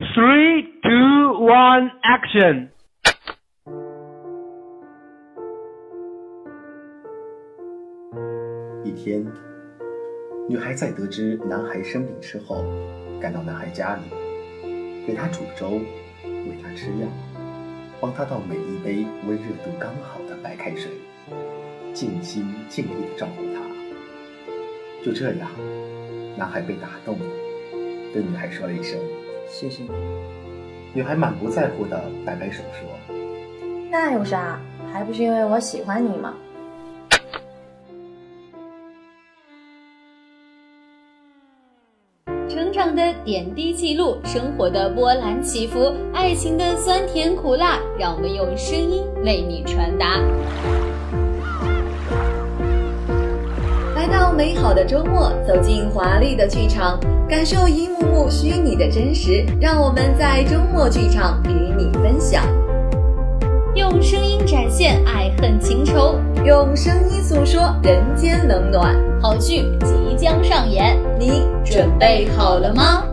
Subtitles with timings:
[0.00, 2.68] Three, two, one, action！
[8.84, 9.26] 一天，
[10.48, 12.64] 女孩在得知男孩生病之后，
[13.20, 14.02] 赶到男孩家里，
[15.04, 15.80] 给他煮粥，
[16.22, 17.08] 喂他吃药，
[18.00, 20.92] 帮他倒每一杯温热度刚好的白开水，
[21.92, 23.60] 尽心尽力的照顾他。
[25.04, 25.50] 就这样，
[26.36, 27.26] 男孩被打动了，
[28.12, 28.96] 对女孩说了一声
[29.48, 29.90] “谢谢你”。
[30.94, 32.88] 女孩满不在乎的摆摆手说
[33.90, 34.60] ：“那有啥？
[34.92, 36.34] 还不是因为我喜欢你吗？”
[42.48, 50.18] 成长的点滴记录，生活的波澜起伏，爱情的酸甜苦辣，让我们用声音为你传达。
[54.38, 56.96] 美好的周末，走进华丽的剧场，
[57.28, 59.44] 感受一幕幕虚拟的真实。
[59.60, 62.44] 让我们在周末剧场与你分享，
[63.74, 68.94] 用声音展现爱恨情仇，用声音诉说人间冷暖。
[69.20, 73.07] 好剧即将上演，你准备好了吗？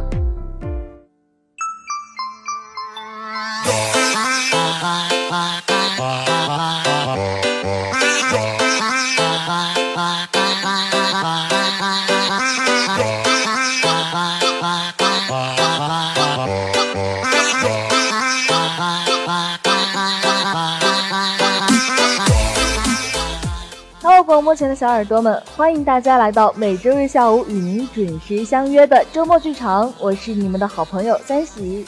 [24.55, 31.85] 前的小耳朵们，欢迎大家来到每周日下午与您准时相约的周末剧场，我是你们的好朋友三喜。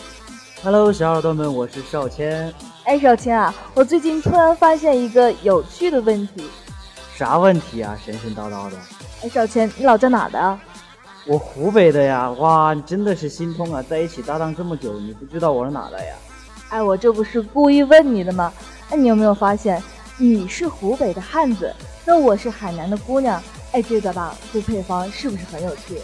[0.61, 2.53] Hello，小耳朵们，我是少谦。
[2.83, 6.49] 哎，少谦啊，我最近突然发现一个有趣的问题。
[7.15, 7.97] 啥问题啊？
[8.03, 8.77] 神神叨叨的。
[9.23, 10.59] 哎，少谦，你老家哪的？
[11.25, 12.29] 我湖北的呀。
[12.31, 13.81] 哇，你真的是心痛啊！
[13.81, 16.13] 在一起搭档这么久，你不知道我是哪的呀？
[16.69, 18.51] 哎，我这不是故意问你的吗？
[18.89, 19.81] 哎，你有没有发现，
[20.19, 21.71] 你是湖北的汉子？
[22.03, 23.39] 那我是海南的姑娘，
[23.71, 25.99] 哎，这个吧，这配方是不是很有趣？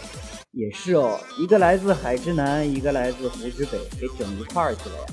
[0.52, 5.04] 也是哦，一个来自海之南，一个来自湖之北，给整一块儿去了呀。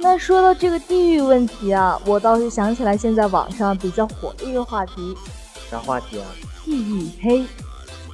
[0.00, 5.16] 那说到这个地域问题啊，我倒是想起来现在网上比较火的一个话题。
[5.70, 6.26] 啥话题啊？
[6.64, 7.44] 地域黑。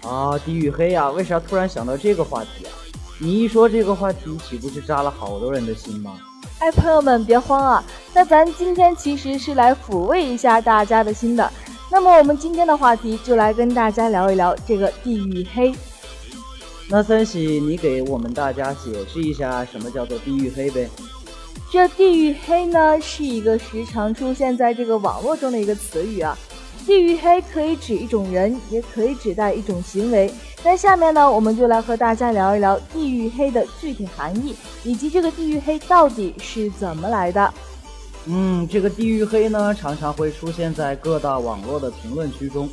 [0.07, 1.11] 啊，地域黑呀？
[1.11, 2.73] 为啥突然想到这个话题啊？
[3.19, 6.19] 你一说这个话题，岂不是扎了好多人的心吗？
[6.59, 7.85] 哎，朋友们别慌啊，
[8.15, 11.53] 那咱今天其实是来抚慰一下大家的心的。
[11.93, 15.73] 那么我们今天的话题就来跟大家聊一聊这个地域黑。
[16.89, 20.89] 那三喜，你给我们大家解释一下什么叫做地域黑呗？
[21.71, 26.37] 这地域黑呢，是一个时常出现在这个网络中的一个词语啊。
[26.87, 30.33] 地域黑可以指一种人，也可以指代一种行为。
[30.65, 34.55] 那下面呢，我们就来和大家聊一聊地域黑的具体含义，
[34.85, 37.53] 以及这个地域黑到底是怎么来的。
[38.27, 42.69] 嗯，这个地域黑呢，常常会出现在各大网络的评论区中。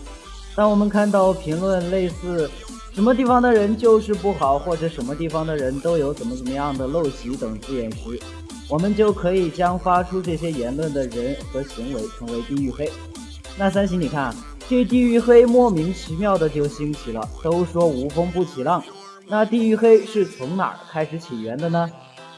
[0.56, 2.48] 当我们看到评论类似
[2.94, 8.20] “什么地方的人就是不好”或者“什么地方的人都有怎么怎么样的陋习”等字眼时，
[8.70, 12.92] 我们就可以将发出这些言论的人和行为称为地域黑。
[13.58, 14.34] 那三喜，你看，
[14.68, 17.28] 这地域黑莫名其妙的就兴起了。
[17.44, 18.84] 都说无风不起浪，
[19.28, 21.90] 那地域黑是从哪儿开始起源的呢？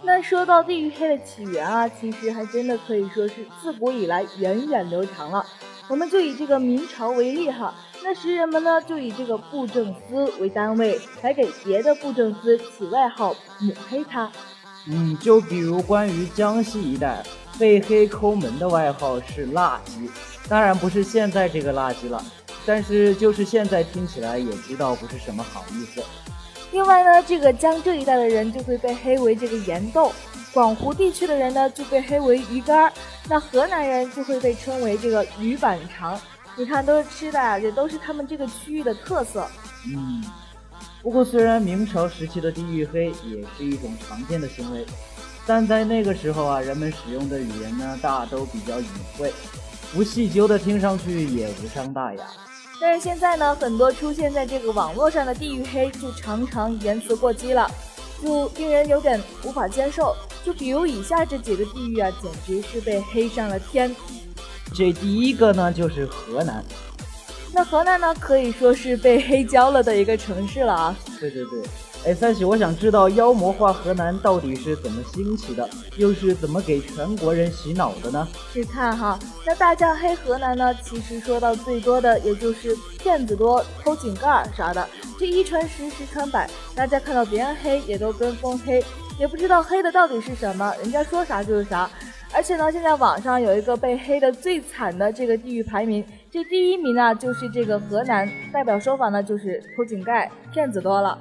[0.03, 5.45] 那说到地域黑的起源啊，其实还真的可以说是自古以来源远流长了。
[5.87, 14.29] 我们就以这个明朝为例哈，那时人们呢就以这个布政司为单位，来给别的布政司起外号抹黑他。
[14.87, 17.23] 嗯，就比如关于江西一带
[17.57, 20.09] 被黑抠门的外号是垃圾，
[20.47, 22.23] 当然不是现在这个垃圾了，
[22.65, 26.03] 但是就是现在听起来也知道不是什么好意思。
[26.71, 30.11] 另外呢，这个江浙一带的人就会被黑为这个盐豆，
[30.53, 32.91] 广湖地区的人呢就被黑为鱼干，
[33.29, 36.19] 那河南人就会被称为这个鱼板肠。
[36.57, 39.47] 你看，都是吃的，也都是他们这个区域的特色。
[39.87, 40.23] 嗯，
[41.01, 44.85] 不过虽然明朝时期的地域黑也是一种常见的行为，
[45.45, 48.87] 但在那个时候啊，人们使用的语言呢大都比较隐
[49.17, 49.33] 晦，
[49.93, 52.23] 不细究的听上去也无伤大雅。
[52.81, 57.69] 但是现在呢，很多出现在这个网络上的地域黑，就常常言辞过激了，
[58.21, 60.15] 就令人有点无法接受。
[60.43, 63.95] 就比如以下这几个地域啊，简直是被黑上了天。
[64.73, 66.63] 这第一个呢，就是河南。
[67.53, 70.95] 那河南呢，可以说是被黑焦了的一个城市了啊。
[71.19, 71.61] 对对对，
[72.05, 75.67] 哎，三喜，我想知道妖魔化河南到底是怎么兴起的，
[75.97, 78.27] 又是怎么给全国人洗脑的呢？
[78.53, 84.87] 是看哈，那大家黑河南呢，其实说到最多的也就是骗子多、偷井盖啥的，
[85.17, 88.85] 这一传十，十传百，大家看到别人黑也都跟风黑，
[89.17, 91.89] 也不知道黑的到底是什么，人家说啥就是啥。
[92.31, 101.19] 而且呢，现在网上有一个被黑的最惨的这个地域排名，这第一名呢就是这个河南，代表说法呢就是偷井盖、骗子多了。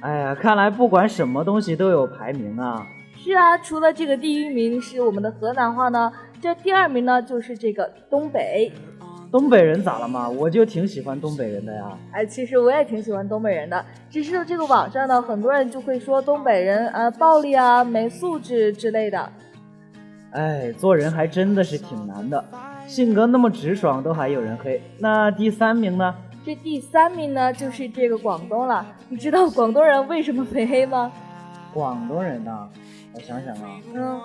[0.00, 2.86] 哎呀，看来不管什么东西都有排名啊。
[3.16, 8.70] 是啊，除了这个第一名是我们的河南话呢，这第二名呢就是这个东北。
[9.32, 10.28] 东北人咋了嘛？
[10.28, 11.98] 我就挺喜欢东北人的呀。
[12.12, 19.28] 哎，其实我也挺喜欢东北人的，只是这个网上呢，很多人就会说东北人啊暴力啊、没素质之类的。
[20.30, 22.42] 哎，做人还真的是挺难的，
[22.86, 24.80] 性格那么直爽，都还有人黑。
[24.98, 26.14] 那第三名呢？
[26.46, 28.86] 这第三名呢，就是这个广东了。
[29.08, 31.10] 你知道广东人为什么被黑吗？
[31.74, 32.68] 广东人呐，
[33.12, 34.20] 我想想啊，嗯，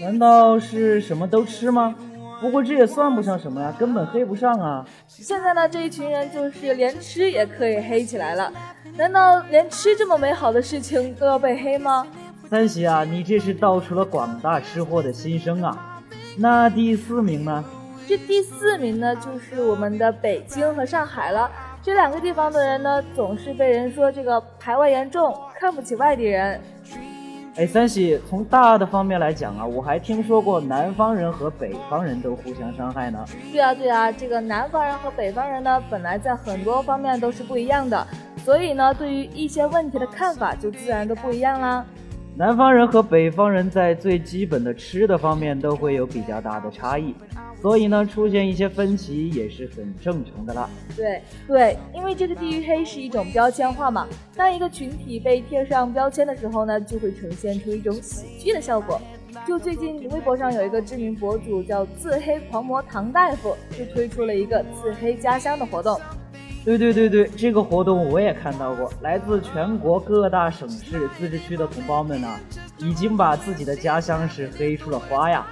[0.00, 1.94] 难道是什么都吃吗？
[2.40, 4.86] 不过这也算不上什么呀，根本黑不上啊。
[5.06, 8.50] 现在呢，这一群人就是连吃也可以黑起来了。
[8.96, 12.06] 难道连吃这么美好的事情都要被黑吗？
[12.48, 16.00] 三喜啊，你这是道出了广大吃货的心声啊！
[16.38, 17.62] 那第四名呢？
[18.06, 21.50] 这第四名呢，就是我们的北京和上海了。
[21.82, 26.60] 这两个地方的人呢，总是被人说这个排外严重，看不起外地人。
[27.56, 33.24] 哎，三喜，从大的方面来讲啊，我还听说过南方人和北方人都互相伤害呢。
[33.52, 38.06] 对啊，对啊，这个南方人和北方人呢，本来在很多方面都是不一样的，
[38.44, 41.84] 所以呢，对于一些问题的看法就自然都不一样啦。
[42.36, 47.14] 南方人和北方人在最基本的吃的方面都会有比较大的差异，
[47.62, 50.68] 所以呢，出现一些分歧也是很正常的啦。
[50.96, 59.00] 对对，因为这个地域黑是一种标签化嘛，当一个群体被贴上标签的时候呢，就会呈现出一种喜剧的效果。
[59.46, 66.00] 就最近微博上有一个知名博主叫自黑狂魔唐大夫，就推出了一个自黑家乡的活动。
[66.64, 72.28] 对对对对，这个活动我也看到过，来自全国各大省市自治区的同胞们呢，
[72.78, 75.46] 已经把自己的家乡是黑出了花呀。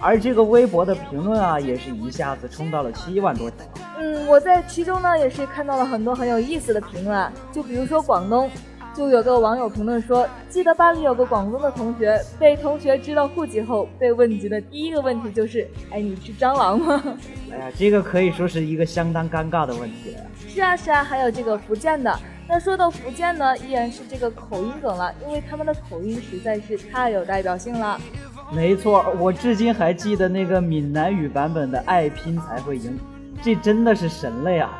[0.00, 3.66] 而这个微博的评论啊，也是一下子冲到了七万多条。
[3.98, 8.50] 嗯，我在其中呢，也是看到了很多很有意思的评论，就比如说广东。
[8.94, 17.02] 就有个网友评论说，记得班里有个广东的同学，被同学知道户籍后，被问及的第一个问题就是：哎，你是蟑螂吗？
[17.52, 20.24] 哎呀，这个可以说是一个相当尴尬的问题了呀。
[20.48, 22.18] 是啊是啊，还有这个福建的。
[22.48, 28.00] 那说到福建呢，依然是这个口音梗了，因为他们的口音实在是太有代表性了。
[28.50, 32.98] 没错，我至今还记得那个闽南语版本的“爱拼才会赢”，
[33.42, 34.70] 这真的是神了呀。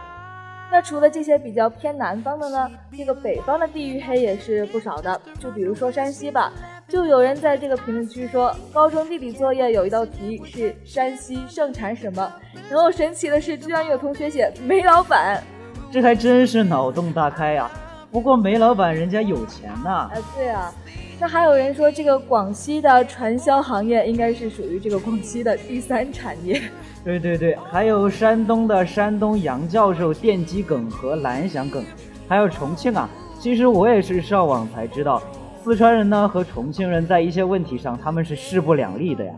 [0.70, 5.20] 那除了这些比较偏南方的呢，这个北方的地域黑也是不少的。
[5.40, 6.52] 就比如说山西吧，
[6.86, 12.30] 就有人在这个评论区说，高中地理作业有一道题是山西盛产什么，
[12.70, 15.42] 然后神奇的是，居然有同学写煤老板，
[15.90, 17.70] 这还真是脑洞大开呀。
[18.10, 20.10] 不过煤老板人家有钱呐。
[20.12, 20.72] 哎，对啊。
[21.20, 26.62] 那还有人说，这个广西的传销行业应该是属于这个广西的第三产业。
[27.04, 31.84] 对对对，还有山东的山东杨教授电击梗和蓝翔梗，
[32.28, 33.10] 还有重庆啊。
[33.40, 35.20] 其实我也是上网才知道，
[35.64, 39.32] 四川人呢和重庆人在一些问题上他们是势不两立的呀。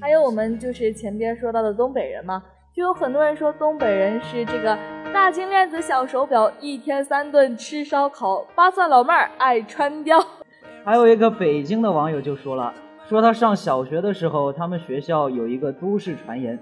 [0.00, 2.40] 还有我们就是前边说到的东北人嘛，
[2.72, 4.78] 就有很多人说东北人是这个
[5.12, 10.24] 大金链子小手表，一天三顿吃烧烤，八蒜老妹儿爱穿貂。
[10.84, 12.74] 还有一个北京的网友就说了，
[13.08, 16.58] 说他上小学的时候，他们学校有一个都市传言。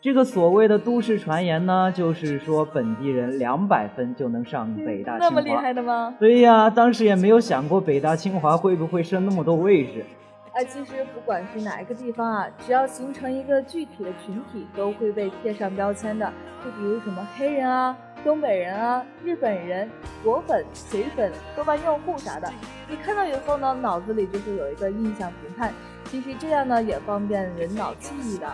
[0.00, 5.28] 这个所谓的都市传言呢，就是说本地人两百分就能上北大清华。
[5.28, 6.14] 那么厉害的吗？
[6.20, 10.04] 对呀，当时也没有想过北大清华会不会剩那么多位置。
[10.52, 16.32] 哎，其实不管是哪一个地方啊，只要形成一个具体的群体，都会被贴上标签的。
[16.64, 17.96] 就比如什么黑人啊、
[18.26, 19.88] 东北人啊、日本人、
[20.24, 22.52] 果粉、水粉、豆瓣用户啥的，
[22.90, 25.72] 你看到以后呢，脑子里就会有一个印象评判。
[26.10, 28.52] 其实这样呢，也方便人脑记忆的。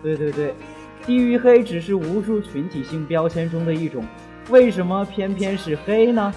[0.00, 0.54] 对对对。
[1.04, 4.06] 地域黑只是无数群体性标签中的一种，
[4.48, 6.32] 为什么偏偏是黑呢？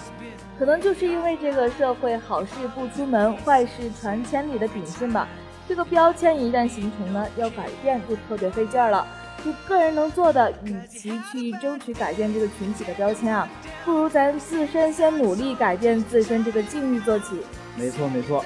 [0.58, 5.27] 可能就是因为这个社会好事不出门，坏事传千里的秉性吧。
[5.68, 9.06] 这个标签一旦形成呢，要改变就特别费劲儿了。
[9.43, 13.47] 就个人能做的，与其去争取改变这个群体的标签啊，
[13.83, 17.41] 不如咱自身先努力改变自身这个境遇做起。
[17.75, 18.43] 没错没错。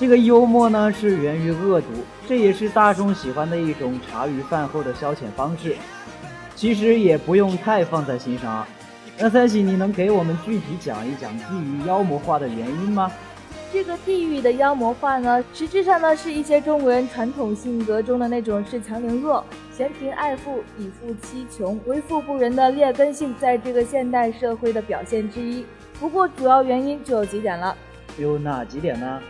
[0.00, 1.86] 这个幽默呢是源于恶毒，
[2.26, 5.76] 这也是大众喜欢的一种茶余饭后的消遣方式。
[6.56, 8.66] 其实也不用太放在心上啊。
[9.18, 13.12] 那三喜，你能给我们具体讲一讲地狱妖魔化的原因吗？
[13.72, 19.42] 这个地狱的妖魔化呢，实质上呢是一些中国人传统性格中的那种恃强凌弱、
[19.74, 25.64] 嫌贫爱富、以富欺穷、为富不仁的劣根性，在这个现代社会的表现之一。
[25.98, 27.74] 不过主要原因就有几点了，
[28.18, 29.22] 有哪几点呢？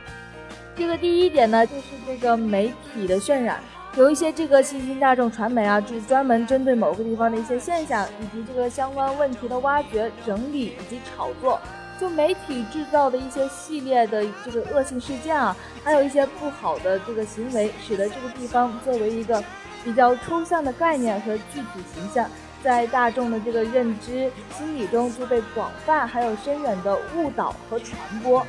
[0.75, 3.61] 这个第一点呢，就是这个媒体的渲染。
[3.95, 11.61] 有一些这个新兴大众传媒啊，就是专门针对某个地方的一些现象以及这个相关问题的挖掘、整理以及炒作，
[12.03, 19.41] 就媒体制造的一些系列的这个恶性事件啊，还有一些不好的这个行为，使得这个地方作为一个
[19.85, 22.29] 比较抽象的概念和具体形象，
[22.61, 24.29] 在大众的这个认知
[24.59, 28.45] 心理中就被广泛还有深远的误导和传播。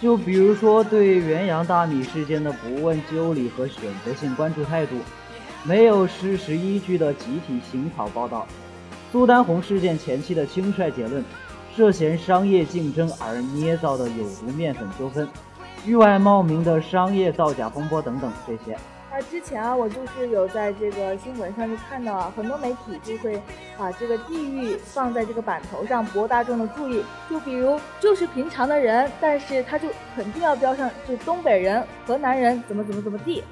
[0.00, 4.94] 就比如说对元阳大米事件的不问究理和选择性关注态度，
[5.62, 8.46] 没有事实依据的集体行草报道，
[9.12, 11.22] 苏丹红事件前期的轻率结论，
[11.74, 15.26] 涉嫌商业竞争而捏造的有毒面粉纠纷，
[15.86, 18.76] 域外冒名的商业造假风波等等这些。
[19.10, 23.40] 那之前啊，我就是有在这个新闻上就看到啊，很多媒体就会
[23.76, 27.02] 把这个地域放在这个版头上博大众的注意。
[27.28, 33.44] 就比如就是平常的人，但是他就肯定要标上就东北人、河南人怎么怎么怎么地。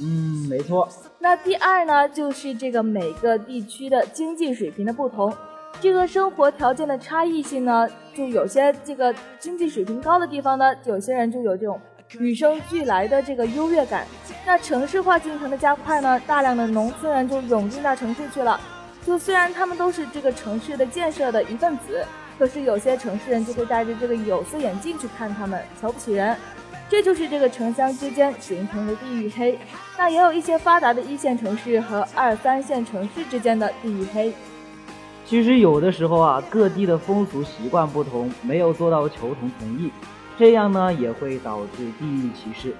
[0.00, 0.86] 嗯，没错。
[1.18, 5.34] 那第二呢，就是这个每个地区的经济水平的不同，
[5.80, 11.80] 这个生活条件的差异性呢，就有些这个经济水平高的地方呢，有些人就有这种。
[12.18, 14.06] 与生俱来的这个优越感，
[14.46, 18.58] 那城市化进程的加快呢，大量的农村人就涌进大城市去了。
[19.06, 22.04] 就虽然他们都是这个城市的建设的一份子，
[22.38, 26.34] 可是有些城市人就会戴着这个有色眼镜去看他们，瞧不起人。
[26.88, 29.58] 这就是这个城乡之间形成的地域黑。
[29.98, 34.32] 那也有一些发达的一线城市和二三线城市之间的地域黑。
[35.28, 39.92] 其实有的时候啊，各地的风俗习惯不同，没有做到求同存异。
[40.38, 42.74] 这样呢也会导致地域歧视。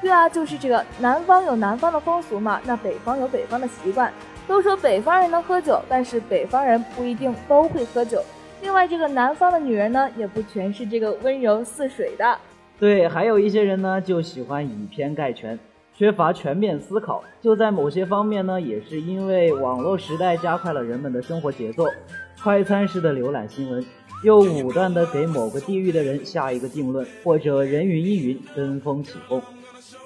[0.00, 4.12] 对啊，就是这个南方有南方的风俗嘛，那北方有北方的习惯。
[4.46, 8.22] 都说北方人能喝酒，但是北方人不一定都会喝酒。
[8.62, 12.38] 另外，这个南方的女人呢，也不全是这个温柔似水的。
[12.78, 15.58] 对，还有一些人呢，就喜欢以偏概全，
[16.00, 17.22] 缺乏全面思考。
[17.42, 21.84] 就在某些方面呢，也是因为网络时代加快了人们的生活节奏，
[22.42, 23.84] 快餐式的浏览新闻。
[24.24, 29.42] 又武断的给某个地域的人下一个定论，或者人云亦云，跟风起哄。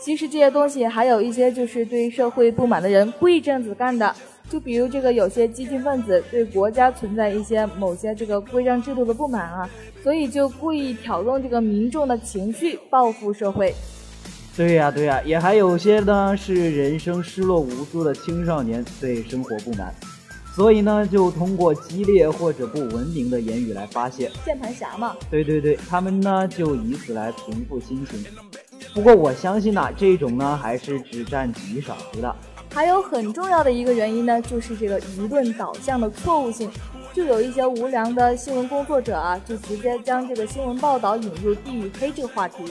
[0.01, 4.13] 其实这些东西还有一些就是对社会不满的人故意这样子干的。
[4.51, 9.71] 就比如这个有些激进分子对国家存在一些某些这个规章制度的不满啊，
[10.03, 13.73] 所以就故意挑动这个民众的情绪，报复社会。
[14.57, 19.93] 对呀对呀，也还有些呢是人生失落无助的青少年对生活不满。
[20.55, 24.31] 所以呢，就通过激烈或者不文明的言语来发泄。
[24.45, 25.17] 键盘侠嘛。
[25.29, 28.25] 对对对，他们呢就以此来平复心情。
[28.95, 32.37] 不过我相信呐，这种呢还是只占极少数的。
[32.73, 36.71] 还有很重要的一个原因呢，就是这个舆论导向的错误性。
[37.13, 42.65] 就有一些无良的新闻工作者啊，就直接将这个新闻报道引入地域黑这个话题。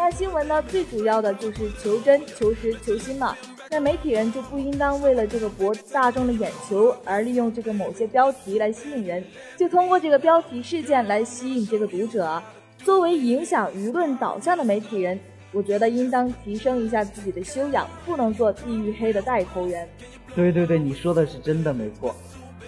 [0.00, 3.36] 那新闻呢，最主要的就是求真、求实、求新嘛。
[3.68, 9.24] 那媒体人就不应当为了这个博大众的眼球而利用这个某些标题来吸引人，
[9.56, 12.40] 就通过这个标题事件来吸引这个读者。
[12.84, 15.18] 作为影响舆论导向的媒体人，
[15.50, 19.86] 我觉得应当提升一下自己的修养，不能做地域黑的带头人。
[20.32, 22.14] 对对对，你说的是真的没错。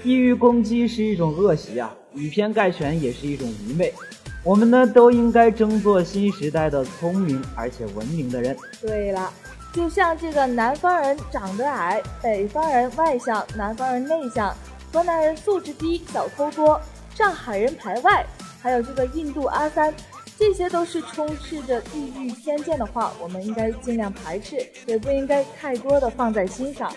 [0.02, 3.94] 地域攻击是一种恶习啊，以偏概全也是一种愚昧。
[4.42, 8.56] 我们呢都应该争做新时代的聪明而且文明的人。
[8.80, 9.32] 对了。
[9.73, 14.52] 就像这个南方人长得矮，北方人外向，南方人内向，
[14.92, 16.80] 河南人素质低，小偷多，
[17.14, 18.26] 上海人排外，
[18.61, 19.94] 还有这个印度阿三，
[20.37, 24.56] 这些都是充斥着地域偏见的话，我们应该尽量排斥，
[24.87, 26.92] 也不应该太多的放在心上。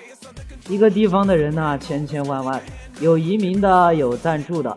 [0.68, 2.60] 一个地方的人呢，千千万万，
[3.00, 4.76] 有移民的，有暂住的，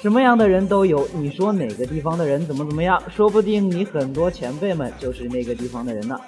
[0.00, 1.06] 什么样的人都有。
[1.14, 3.02] 你说哪个地方的人怎么怎么样？
[3.14, 6.18] 说不定你很多前辈们就是那个地方的人呢。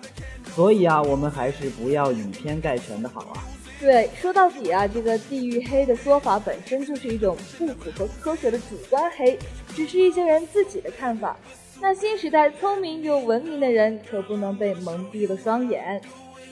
[0.54, 3.44] 所以啊，我们还是不要以偏概全的好啊。
[3.78, 11.36] 对，说到底啊，这个地域黑的说法本身就是一种不符合科学的主观黑，只是一些人自己的看法。
[11.80, 15.98] 那新时代聪明又文明的人可不能被蒙蔽了双眼。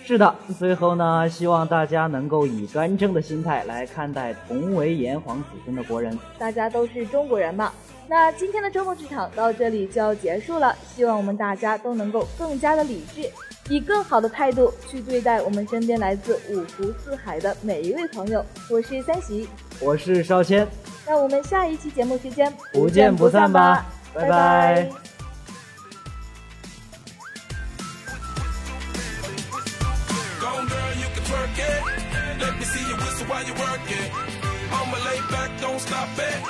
[0.09, 6.19] 是的，最后呢，希望大家能够以端正的心态来看待同为炎黄子孙的国人。
[6.39, 7.71] 大家都是中国人嘛。
[8.09, 13.31] 那今天的周末剧场到这里就要结束了，希望我们大家都能够更加的理智。
[13.69, 18.43] 以更好的态度去对待我们身边来自五湖四海的每一位朋友。
[18.71, 19.47] 我是三喜，
[19.79, 20.67] 我是少谦，
[21.07, 23.85] 那我们下一期节目时间不见不散吧，
[24.15, 25.08] 拜拜。
[35.61, 36.48] don't stop it.